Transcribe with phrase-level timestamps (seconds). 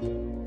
[0.00, 0.39] Thank you.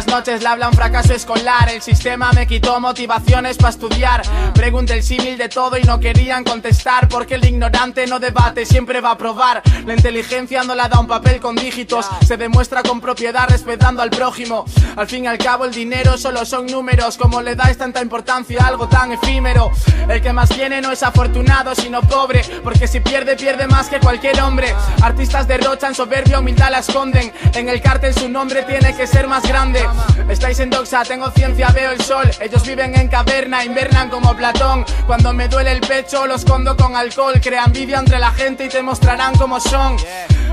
[0.00, 1.68] Buenas noches, le habla un fracaso escolar.
[1.68, 4.22] El sistema me quitó motivaciones para estudiar.
[4.54, 7.06] Pregunté el símil de todo y no querían contestar.
[7.06, 9.62] Porque el ignorante no debate, siempre va a probar.
[9.84, 12.08] La inteligencia no la da un papel con dígitos.
[12.26, 14.64] Se demuestra con propiedad respetando al prójimo.
[14.96, 17.18] Al fin y al cabo, el dinero solo son números.
[17.18, 19.70] Como le dais tanta importancia a algo tan efímero.
[20.08, 22.42] El que más tiene no es afortunado, sino pobre.
[22.64, 24.74] Porque si pierde, pierde más que cualquier hombre.
[25.02, 27.30] Artistas derrochan soberbia, humildad la esconden.
[27.52, 29.89] En el cártel su nombre tiene que ser más grande.
[30.28, 32.30] Estáis en doxa, tengo ciencia, veo el sol.
[32.40, 34.84] Ellos viven en caverna, invernan como Platón.
[35.06, 37.40] Cuando me duele el pecho, los escondo con alcohol.
[37.40, 39.96] Crea envidia entre la gente y te mostrarán cómo son.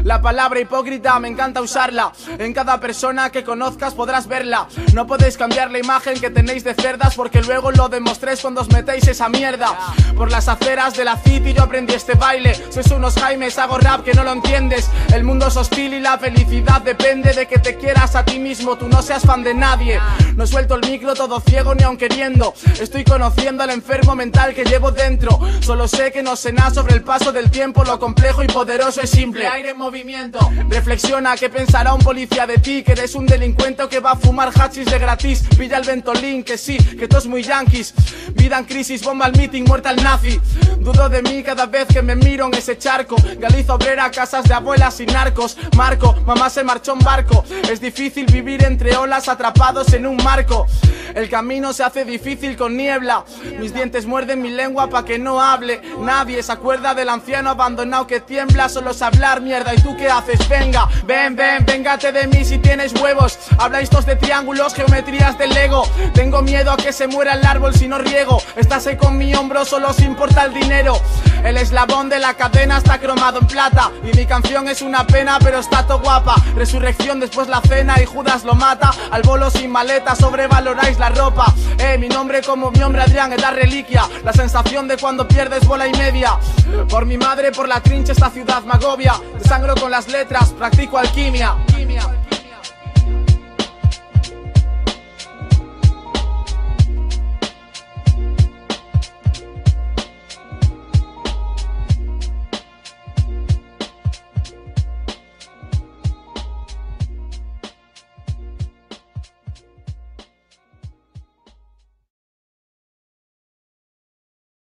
[0.04, 2.12] La palabra hipócrita me encanta usarla.
[2.38, 4.68] En cada persona que conozcas podrás verla.
[4.94, 8.70] No podéis cambiar la imagen que tenéis de cerdas porque luego lo demostréis cuando os
[8.70, 9.78] metéis esa mierda.
[10.16, 12.56] Por las aceras de la city yo aprendí este baile.
[12.70, 14.90] Sois unos Jaimes, hago rap que no lo entiendes.
[15.14, 18.78] El mundo es hostil y la felicidad depende de que te quieras a ti mismo.
[18.78, 20.00] Tú no seas fan de nadie.
[20.36, 22.54] No suelto el micro todo ciego ni aun queriendo.
[22.80, 25.40] Estoy conociendo al enfermo mental que llevo dentro.
[25.62, 27.84] Solo sé que no sé nada sobre el paso del tiempo.
[27.84, 29.48] Lo complejo y poderoso es simple.
[29.88, 30.40] Movimiento.
[30.68, 32.84] Reflexiona qué pensará un policía de ti.
[32.84, 35.44] Que eres un delincuente que va a fumar hachis de gratis.
[35.58, 37.94] Pilla el ventolín, que sí, que todos muy yankees.
[38.34, 40.42] Vida en crisis, bomba al meeting, muerta al nazi.
[40.80, 43.16] Dudo de mí cada vez que me miro en ese charco.
[43.40, 45.58] Galiza obrera, casas de abuelas y narcos.
[45.78, 47.46] Marco, mamá se marchó en barco.
[47.72, 50.68] Es difícil vivir entre olas atrapados en un marco.
[51.16, 53.24] El camino se hace difícil con niebla.
[53.60, 55.82] Mis dientes muerden mi lengua pa' que no hable.
[56.02, 58.68] Nadie se acuerda del anciano abandonado que tiembla.
[58.68, 59.77] Solo es hablar mierda.
[59.78, 60.48] ¿Y tú qué haces?
[60.50, 63.38] Venga, ven, ven, véngate de mí si tienes huevos.
[63.58, 65.84] Habláis todos de triángulos, geometrías del Lego.
[66.14, 68.42] Tengo miedo a que se muera el árbol si no riego.
[68.56, 71.00] Estás ahí con mi hombro, solo os importa el dinero.
[71.44, 73.92] El eslabón de la cadena está cromado en plata.
[74.04, 76.36] Y mi canción es una pena, pero está todo guapa.
[76.58, 78.92] Resurrección después la cena y Judas lo mata.
[79.12, 81.54] Al bolo sin maleta, sobrevaloráis la ropa.
[81.78, 84.10] Eh, mi nombre como mi hombre Adrián es la reliquia.
[84.24, 86.40] La sensación de cuando pierdes bola y media.
[86.90, 89.14] Por mi madre, por la trincha, esta ciudad me agobia.
[89.38, 91.56] Desangro con las letras, practico alquimia.